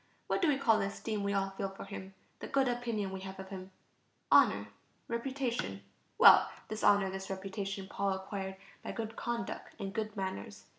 What 0.25 0.41
do 0.41 0.47
we 0.47 0.57
call 0.57 0.79
the 0.79 0.87
esteem 0.87 1.21
we 1.21 1.31
all 1.31 1.51
feel 1.51 1.69
for 1.69 1.83
him, 1.85 2.15
the 2.39 2.47
good 2.47 2.67
opinion 2.67 3.11
we 3.11 3.19
have 3.19 3.37
of 3.39 3.49
him? 3.49 3.69
Honor... 4.31 4.69
reputation. 5.07 5.83
Well, 6.17 6.49
this 6.69 6.83
honor, 6.83 7.11
this 7.11 7.29
reputation, 7.29 7.85
Paul 7.87 8.13
acquired 8.13 8.55
by 8.81 8.93
good 8.93 9.15
conduct 9.15 9.75
and 9.79 9.93
good 9.93 10.17
manners. 10.17 10.65